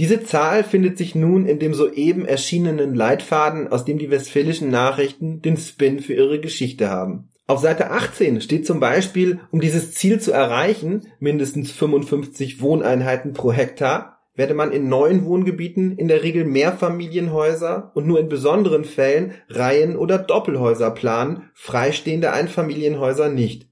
Diese 0.00 0.24
Zahl 0.24 0.64
findet 0.64 0.98
sich 0.98 1.14
nun 1.14 1.46
in 1.46 1.60
dem 1.60 1.74
soeben 1.74 2.24
erschienenen 2.26 2.96
Leitfaden, 2.96 3.68
aus 3.68 3.84
dem 3.84 3.98
die 3.98 4.10
westfälischen 4.10 4.68
Nachrichten 4.68 5.42
den 5.42 5.56
Spin 5.56 6.00
für 6.00 6.14
ihre 6.14 6.40
Geschichte 6.40 6.90
haben. 6.90 7.28
Auf 7.46 7.60
Seite 7.60 7.92
18 7.92 8.40
steht 8.40 8.66
zum 8.66 8.80
Beispiel, 8.80 9.38
um 9.52 9.60
dieses 9.60 9.92
Ziel 9.92 10.18
zu 10.18 10.32
erreichen, 10.32 11.06
mindestens 11.20 11.70
55 11.70 12.60
Wohneinheiten 12.60 13.32
pro 13.32 13.52
Hektar, 13.52 14.18
werde 14.34 14.54
man 14.54 14.72
in 14.72 14.88
neuen 14.88 15.24
Wohngebieten 15.24 15.96
in 15.96 16.08
der 16.08 16.24
Regel 16.24 16.44
Mehrfamilienhäuser 16.44 17.92
und 17.94 18.08
nur 18.08 18.18
in 18.18 18.28
besonderen 18.28 18.84
Fällen 18.84 19.34
Reihen- 19.48 19.96
oder 19.96 20.18
Doppelhäuser 20.18 20.90
planen, 20.90 21.50
freistehende 21.54 22.32
Einfamilienhäuser 22.32 23.28
nicht. 23.28 23.71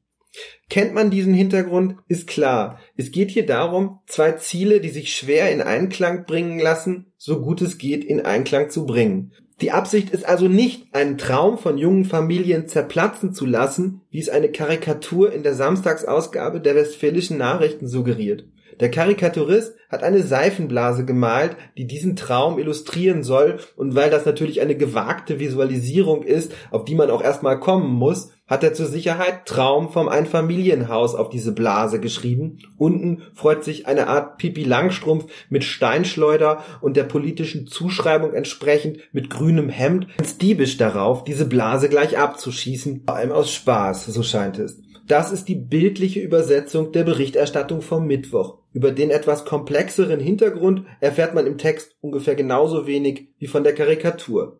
Kennt 0.68 0.94
man 0.94 1.10
diesen 1.10 1.34
Hintergrund, 1.34 1.96
ist 2.06 2.26
klar. 2.26 2.78
Es 2.96 3.10
geht 3.10 3.30
hier 3.30 3.46
darum, 3.46 3.98
zwei 4.06 4.32
Ziele, 4.32 4.80
die 4.80 4.90
sich 4.90 5.14
schwer 5.14 5.50
in 5.50 5.60
Einklang 5.60 6.24
bringen 6.26 6.60
lassen, 6.60 7.12
so 7.16 7.40
gut 7.40 7.60
es 7.60 7.78
geht 7.78 8.04
in 8.04 8.24
Einklang 8.24 8.70
zu 8.70 8.86
bringen. 8.86 9.32
Die 9.60 9.72
Absicht 9.72 10.10
ist 10.10 10.26
also 10.26 10.48
nicht, 10.48 10.94
einen 10.94 11.18
Traum 11.18 11.58
von 11.58 11.76
jungen 11.76 12.06
Familien 12.06 12.66
zerplatzen 12.66 13.34
zu 13.34 13.44
lassen, 13.44 14.00
wie 14.10 14.20
es 14.20 14.30
eine 14.30 14.50
Karikatur 14.50 15.32
in 15.32 15.42
der 15.42 15.54
Samstagsausgabe 15.54 16.60
der 16.60 16.76
Westfälischen 16.76 17.36
Nachrichten 17.36 17.86
suggeriert. 17.86 18.46
Der 18.80 18.90
Karikaturist 18.90 19.76
hat 19.90 20.02
eine 20.02 20.22
Seifenblase 20.22 21.04
gemalt, 21.04 21.56
die 21.76 21.86
diesen 21.86 22.16
Traum 22.16 22.58
illustrieren 22.58 23.22
soll, 23.22 23.58
und 23.76 23.94
weil 23.94 24.08
das 24.08 24.24
natürlich 24.24 24.62
eine 24.62 24.76
gewagte 24.76 25.38
Visualisierung 25.38 26.22
ist, 26.22 26.52
auf 26.70 26.86
die 26.86 26.94
man 26.94 27.10
auch 27.10 27.22
erstmal 27.22 27.60
kommen 27.60 27.92
muss, 27.92 28.30
hat 28.50 28.64
er 28.64 28.74
zur 28.74 28.86
Sicherheit 28.86 29.46
Traum 29.46 29.90
vom 29.90 30.08
Einfamilienhaus 30.08 31.14
auf 31.14 31.30
diese 31.30 31.52
Blase 31.52 32.00
geschrieben. 32.00 32.58
Unten 32.76 33.22
freut 33.32 33.64
sich 33.64 33.86
eine 33.86 34.08
Art 34.08 34.38
Pipi 34.38 34.64
Langstrumpf 34.64 35.26
mit 35.48 35.62
Steinschleuder 35.64 36.64
und 36.80 36.96
der 36.96 37.04
politischen 37.04 37.68
Zuschreibung 37.68 38.34
entsprechend 38.34 38.98
mit 39.12 39.30
grünem 39.30 39.68
Hemd 39.68 40.08
ins 40.18 40.36
Diebisch 40.36 40.76
darauf, 40.76 41.22
diese 41.22 41.46
Blase 41.46 41.88
gleich 41.88 42.18
abzuschießen, 42.18 43.04
vor 43.06 43.16
allem 43.16 43.30
aus 43.30 43.52
Spaß, 43.52 44.06
so 44.06 44.22
scheint 44.24 44.58
es. 44.58 44.82
Das 45.06 45.32
ist 45.32 45.48
die 45.48 45.56
bildliche 45.56 46.20
Übersetzung 46.20 46.92
der 46.92 47.02
Berichterstattung 47.02 47.82
vom 47.82 48.06
Mittwoch. 48.06 48.58
Über 48.72 48.92
den 48.92 49.10
etwas 49.10 49.44
komplexeren 49.44 50.20
Hintergrund 50.20 50.84
erfährt 51.00 51.34
man 51.34 51.46
im 51.46 51.58
Text 51.58 51.96
ungefähr 52.00 52.36
genauso 52.36 52.86
wenig 52.86 53.28
wie 53.38 53.48
von 53.48 53.64
der 53.64 53.74
Karikatur. 53.74 54.59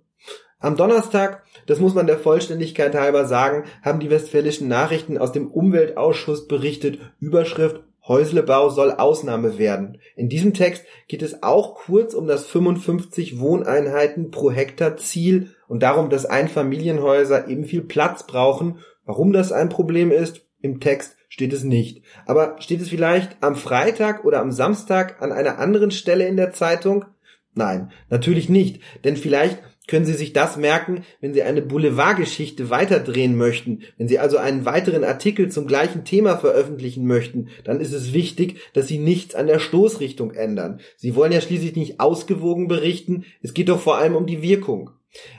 Am 0.61 0.77
Donnerstag, 0.77 1.43
das 1.67 1.81
muss 1.81 1.95
man 1.95 2.07
der 2.07 2.19
Vollständigkeit 2.19 2.95
halber 2.95 3.25
sagen, 3.25 3.65
haben 3.83 3.99
die 3.99 4.11
westfälischen 4.11 4.69
Nachrichten 4.69 5.19
aus 5.19 5.33
dem 5.33 5.49
Umweltausschuss 5.49 6.47
berichtet, 6.47 6.99
Überschrift 7.19 7.83
Häuslebau 8.07 8.71
soll 8.71 8.93
Ausnahme 8.93 9.59
werden. 9.59 9.99
In 10.17 10.29
diesem 10.29 10.55
Text 10.55 10.85
geht 11.07 11.23
es 11.23 11.43
auch 11.43 11.75
kurz 11.75 12.15
um 12.15 12.27
das 12.27 12.47
55 12.47 13.39
Wohneinheiten 13.39 14.31
pro 14.31 14.51
Hektar 14.51 14.97
Ziel 14.97 15.51
und 15.69 15.83
darum, 15.83 16.11
dass 16.11 16.27
Einfamilienhäuser 16.27 17.49
eben 17.49 17.65
viel 17.65 17.83
Platz 17.83 18.27
brauchen 18.27 18.79
Warum 19.11 19.33
das 19.33 19.51
ein 19.51 19.71
Problem 19.71 20.13
ist, 20.13 20.47
im 20.61 20.79
Text 20.79 21.17
steht 21.29 21.53
es 21.53 21.65
nicht. 21.65 22.05
Aber 22.27 22.55
steht 22.61 22.81
es 22.81 22.91
vielleicht 22.91 23.43
am 23.43 23.57
Freitag 23.57 24.25
oder 24.25 24.41
am 24.41 24.53
Samstag 24.53 25.21
an 25.21 25.33
einer 25.33 25.59
anderen 25.59 25.91
Stelle 25.91 26.29
in 26.29 26.37
der 26.37 26.53
Zeitung? 26.53 27.07
Nein, 27.53 27.91
natürlich 28.09 28.49
nicht, 28.49 28.81
denn 29.03 29.17
vielleicht 29.17 29.59
können 29.91 30.07
Sie 30.07 30.15
sich 30.15 30.33
das 30.33 30.57
merken, 30.57 31.05
wenn 31.21 31.35
Sie 31.35 31.43
eine 31.43 31.61
Boulevardgeschichte 31.61 32.71
weiterdrehen 32.71 33.37
möchten. 33.37 33.81
Wenn 33.99 34.09
Sie 34.09 34.21
also 34.21 34.39
einen 34.39 34.65
weiteren 34.65 35.05
Artikel 35.05 35.51
zum 35.51 35.67
gleichen 35.67 36.05
Thema 36.05 36.39
veröffentlichen 36.39 37.07
möchten, 37.07 37.49
dann 37.65 37.81
ist 37.81 37.93
es 37.93 38.15
wichtig, 38.15 38.61
dass 38.73 38.87
Sie 38.87 38.99
nichts 38.99 39.35
an 39.35 39.49
der 39.49 39.59
Stoßrichtung 39.59 40.31
ändern. 40.31 40.81
Sie 40.97 41.17
wollen 41.17 41.33
ja 41.33 41.41
schließlich 41.41 41.75
nicht 41.75 41.99
ausgewogen 42.01 42.69
berichten, 42.69 43.25
es 43.43 43.53
geht 43.53 43.69
doch 43.69 43.81
vor 43.81 43.99
allem 43.99 44.15
um 44.15 44.27
die 44.27 44.43
Wirkung. 44.43 44.91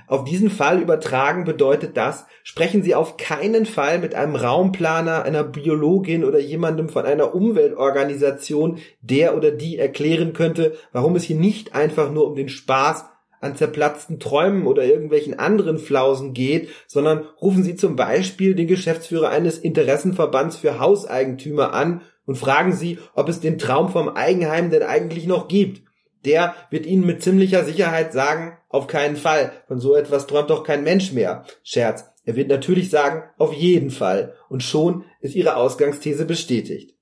Auf 0.07 0.25
diesen 0.25 0.49
Fall 0.49 0.81
übertragen 0.81 1.45
bedeutet 1.45 1.95
das, 1.95 2.25
sprechen 2.43 2.83
Sie 2.83 2.93
auf 2.93 3.15
keinen 3.15 3.65
Fall 3.65 3.99
mit 3.99 4.13
einem 4.15 4.35
Raumplaner, 4.35 5.23
einer 5.23 5.45
Biologin 5.45 6.25
oder 6.25 6.39
jemandem 6.39 6.89
von 6.89 7.05
einer 7.05 7.33
Umweltorganisation, 7.33 8.79
der 9.01 9.37
oder 9.37 9.51
die 9.51 9.77
erklären 9.77 10.33
könnte, 10.33 10.75
warum 10.91 11.15
es 11.15 11.23
hier 11.23 11.37
nicht 11.37 11.73
einfach 11.73 12.11
nur 12.11 12.27
um 12.27 12.35
den 12.35 12.49
Spaß 12.49 13.05
an 13.41 13.55
zerplatzten 13.55 14.19
Träumen 14.19 14.65
oder 14.65 14.85
irgendwelchen 14.85 15.37
anderen 15.37 15.77
Flausen 15.77 16.33
geht, 16.33 16.69
sondern 16.87 17.25
rufen 17.41 17.63
Sie 17.63 17.75
zum 17.75 17.95
Beispiel 17.95 18.55
den 18.55 18.67
Geschäftsführer 18.67 19.29
eines 19.29 19.57
Interessenverbands 19.57 20.55
für 20.55 20.79
Hauseigentümer 20.79 21.73
an 21.73 22.01
und 22.25 22.37
fragen 22.37 22.73
Sie, 22.73 22.99
ob 23.13 23.27
es 23.27 23.41
den 23.41 23.57
Traum 23.57 23.89
vom 23.89 24.07
Eigenheim 24.09 24.69
denn 24.69 24.83
eigentlich 24.83 25.27
noch 25.27 25.47
gibt 25.47 25.81
der 26.25 26.55
wird 26.69 26.85
Ihnen 26.85 27.05
mit 27.05 27.23
ziemlicher 27.23 27.63
Sicherheit 27.63 28.13
sagen, 28.13 28.57
auf 28.69 28.87
keinen 28.87 29.15
Fall, 29.15 29.51
von 29.67 29.79
so 29.79 29.95
etwas 29.95 30.27
träumt 30.27 30.49
doch 30.49 30.63
kein 30.63 30.83
Mensch 30.83 31.11
mehr. 31.11 31.45
Scherz, 31.63 32.05
er 32.23 32.35
wird 32.35 32.49
natürlich 32.49 32.89
sagen, 32.89 33.23
auf 33.37 33.53
jeden 33.53 33.89
Fall, 33.89 34.35
und 34.49 34.63
schon 34.63 35.05
ist 35.19 35.35
Ihre 35.35 35.55
Ausgangsthese 35.55 36.25
bestätigt. 36.25 36.95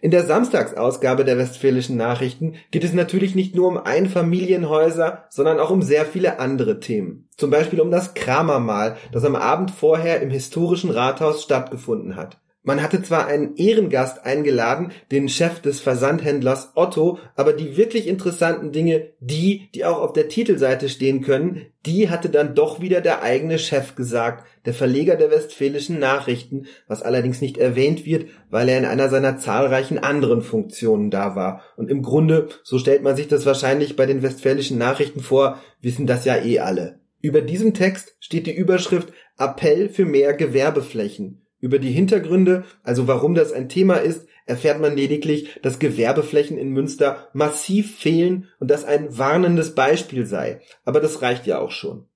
In 0.00 0.10
der 0.10 0.24
Samstagsausgabe 0.24 1.24
der 1.24 1.38
Westfälischen 1.38 1.96
Nachrichten 1.96 2.54
geht 2.72 2.82
es 2.82 2.92
natürlich 2.92 3.36
nicht 3.36 3.54
nur 3.54 3.68
um 3.68 3.78
Einfamilienhäuser, 3.78 5.26
sondern 5.30 5.60
auch 5.60 5.70
um 5.70 5.80
sehr 5.80 6.04
viele 6.04 6.40
andere 6.40 6.80
Themen. 6.80 7.28
Zum 7.36 7.50
Beispiel 7.50 7.80
um 7.80 7.92
das 7.92 8.14
Kramermahl, 8.14 8.96
das 9.12 9.24
am 9.24 9.36
Abend 9.36 9.70
vorher 9.70 10.20
im 10.20 10.30
historischen 10.30 10.90
Rathaus 10.90 11.42
stattgefunden 11.42 12.16
hat. 12.16 12.41
Man 12.64 12.80
hatte 12.80 13.02
zwar 13.02 13.26
einen 13.26 13.56
Ehrengast 13.56 14.24
eingeladen, 14.24 14.92
den 15.10 15.28
Chef 15.28 15.58
des 15.60 15.80
Versandhändlers 15.80 16.72
Otto, 16.76 17.18
aber 17.34 17.54
die 17.54 17.76
wirklich 17.76 18.06
interessanten 18.06 18.70
Dinge, 18.70 19.08
die, 19.18 19.68
die 19.74 19.84
auch 19.84 19.98
auf 19.98 20.12
der 20.12 20.28
Titelseite 20.28 20.88
stehen 20.88 21.22
können, 21.22 21.66
die 21.84 22.08
hatte 22.08 22.28
dann 22.28 22.54
doch 22.54 22.80
wieder 22.80 23.00
der 23.00 23.20
eigene 23.20 23.58
Chef 23.58 23.96
gesagt, 23.96 24.46
der 24.64 24.74
Verleger 24.74 25.16
der 25.16 25.32
Westfälischen 25.32 25.98
Nachrichten, 25.98 26.66
was 26.86 27.02
allerdings 27.02 27.40
nicht 27.40 27.58
erwähnt 27.58 28.06
wird, 28.06 28.26
weil 28.48 28.68
er 28.68 28.78
in 28.78 28.84
einer 28.84 29.08
seiner 29.08 29.38
zahlreichen 29.38 29.98
anderen 29.98 30.40
Funktionen 30.40 31.10
da 31.10 31.34
war. 31.34 31.62
Und 31.76 31.90
im 31.90 32.02
Grunde, 32.02 32.48
so 32.62 32.78
stellt 32.78 33.02
man 33.02 33.16
sich 33.16 33.26
das 33.26 33.44
wahrscheinlich 33.44 33.96
bei 33.96 34.06
den 34.06 34.22
Westfälischen 34.22 34.78
Nachrichten 34.78 35.20
vor, 35.20 35.60
wissen 35.80 36.06
das 36.06 36.24
ja 36.24 36.36
eh 36.36 36.60
alle. 36.60 37.00
Über 37.20 37.40
diesem 37.40 37.74
Text 37.74 38.14
steht 38.20 38.46
die 38.46 38.54
Überschrift 38.54 39.12
Appell 39.36 39.88
für 39.88 40.04
mehr 40.04 40.32
Gewerbeflächen. 40.34 41.41
Über 41.62 41.78
die 41.78 41.92
Hintergründe, 41.92 42.64
also 42.82 43.06
warum 43.06 43.36
das 43.36 43.52
ein 43.52 43.68
Thema 43.68 43.94
ist, 43.94 44.26
erfährt 44.46 44.80
man 44.80 44.96
lediglich, 44.96 45.60
dass 45.62 45.78
Gewerbeflächen 45.78 46.58
in 46.58 46.70
Münster 46.70 47.28
massiv 47.34 47.96
fehlen 47.96 48.48
und 48.58 48.68
das 48.68 48.84
ein 48.84 49.16
warnendes 49.16 49.76
Beispiel 49.76 50.26
sei. 50.26 50.60
Aber 50.84 50.98
das 50.98 51.22
reicht 51.22 51.46
ja 51.46 51.60
auch 51.60 51.70
schon. 51.70 52.08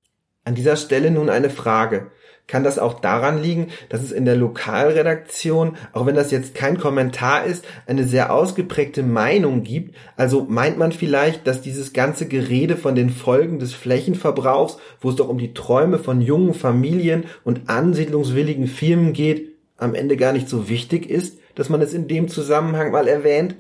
An 0.47 0.55
dieser 0.55 0.77
Stelle 0.77 1.11
nun 1.11 1.29
eine 1.29 1.51
Frage. 1.51 2.13
Kann 2.47 2.63
das 2.63 2.79
auch 2.79 3.01
daran 3.01 3.43
liegen, 3.43 3.71
dass 3.89 4.05
es 4.05 4.13
in 4.13 4.25
der 4.25 4.37
Lokalredaktion, 4.37 5.77
auch 5.93 6.07
wenn 6.07 6.15
das 6.15 6.31
jetzt 6.31 6.55
kein 6.55 6.79
Kommentar 6.79 7.45
ist, 7.45 7.65
eine 7.89 8.05
sehr 8.05 8.33
ausgeprägte 8.33 9.03
Meinung 9.03 9.65
gibt? 9.65 9.97
Also 10.17 10.47
meint 10.49 10.79
man 10.79 10.93
vielleicht, 10.93 11.49
dass 11.49 11.63
dieses 11.63 11.93
ganze 11.93 12.29
Gerede 12.29 12.77
von 12.77 12.95
den 12.95 13.11
Folgen 13.11 13.59
des 13.59 13.75
Flächenverbrauchs, 13.75 14.79
wo 15.01 15.11
es 15.11 15.17
doch 15.17 15.29
um 15.29 15.39
die 15.39 15.53
Träume 15.53 15.99
von 15.99 16.21
jungen 16.21 16.55
Familien 16.55 17.25
und 17.43 17.69
ansiedlungswilligen 17.69 18.69
Firmen 18.69 19.15
geht, 19.15 19.51
am 19.77 19.97
Ende 19.97 20.17
gar 20.17 20.33
nicht 20.33 20.49
so 20.49 20.69
wichtig 20.69 21.11
ist, 21.11 21.41
dass 21.57 21.71
man 21.71 21.83
es 21.83 21.93
in 21.93 22.07
dem 22.07 22.29
Zusammenhang 22.29 22.93
mal 22.93 23.09
erwähnt? 23.09 23.57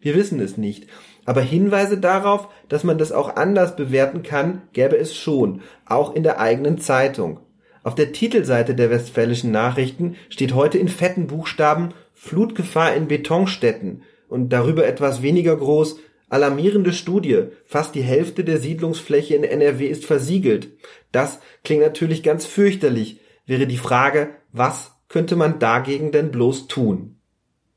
Wir 0.00 0.14
wissen 0.14 0.40
es 0.40 0.58
nicht. 0.58 0.86
Aber 1.26 1.42
Hinweise 1.42 1.98
darauf, 1.98 2.48
dass 2.68 2.84
man 2.84 2.98
das 2.98 3.12
auch 3.12 3.36
anders 3.36 3.76
bewerten 3.76 4.22
kann, 4.22 4.62
gäbe 4.72 4.96
es 4.96 5.14
schon, 5.14 5.60
auch 5.84 6.14
in 6.14 6.22
der 6.22 6.40
eigenen 6.40 6.78
Zeitung. 6.78 7.40
Auf 7.82 7.94
der 7.94 8.12
Titelseite 8.12 8.74
der 8.74 8.90
Westfälischen 8.90 9.50
Nachrichten 9.50 10.16
steht 10.30 10.54
heute 10.54 10.78
in 10.78 10.88
fetten 10.88 11.26
Buchstaben 11.26 11.90
Flutgefahr 12.14 12.94
in 12.94 13.08
Betonstädten 13.08 14.02
und 14.28 14.48
darüber 14.48 14.86
etwas 14.86 15.22
weniger 15.22 15.56
groß 15.56 15.98
Alarmierende 16.28 16.92
Studie. 16.92 17.44
Fast 17.66 17.94
die 17.94 18.02
Hälfte 18.02 18.42
der 18.42 18.58
Siedlungsfläche 18.58 19.36
in 19.36 19.44
NRW 19.44 19.86
ist 19.86 20.04
versiegelt. 20.04 20.70
Das 21.12 21.38
klingt 21.62 21.82
natürlich 21.82 22.24
ganz 22.24 22.46
fürchterlich. 22.46 23.20
Wäre 23.46 23.68
die 23.68 23.76
Frage, 23.76 24.30
was 24.52 24.96
könnte 25.08 25.36
man 25.36 25.60
dagegen 25.60 26.10
denn 26.10 26.32
bloß 26.32 26.66
tun? 26.66 27.20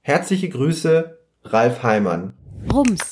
Herzliche 0.02 0.50
Grüße, 0.50 1.20
Ralf 1.44 1.84
Heimann. 1.84 2.34
Rums. 2.74 3.12